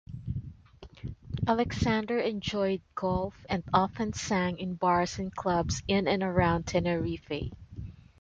Alexander 1.47 2.17
enjoyed 2.17 2.81
golf 2.95 3.35
and 3.47 3.63
often 3.71 4.13
sang 4.13 4.57
in 4.57 4.73
bars 4.73 5.19
and 5.19 5.31
clubs 5.35 5.83
in 5.87 6.07
and 6.07 6.23
around 6.23 6.65
Tenerife. 6.65 7.51